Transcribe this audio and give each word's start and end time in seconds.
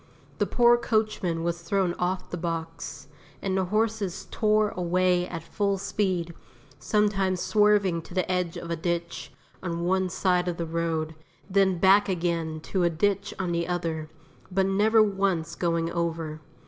The 0.39 0.47
poor 0.47 0.77
coachman 0.77 1.43
was 1.43 1.61
thrown 1.61 1.93
off 1.99 2.31
the 2.31 2.35
box, 2.35 3.07
and 3.39 3.55
the 3.55 3.65
horses 3.65 4.27
tore 4.31 4.69
away 4.69 5.27
at 5.27 5.43
full 5.43 5.77
speed, 5.77 6.33
sometimes 6.79 7.39
swerving 7.39 8.01
to 8.01 8.15
the 8.15 8.25
edge 8.31 8.57
of 8.57 8.71
a 8.71 8.75
ditch 8.75 9.31
on 9.61 9.83
one 9.85 10.09
side 10.09 10.47
of 10.47 10.57
the 10.57 10.65
road, 10.65 11.13
then 11.47 11.77
back 11.77 12.09
again 12.09 12.61
to 12.61 12.81
a 12.81 12.89
ditch 12.89 13.35
on 13.37 13.51
the 13.51 13.67
other, 13.67 14.09
but 14.51 14.65
never 14.65 15.03
once 15.03 15.53
going 15.53 15.91
over. 15.91 16.41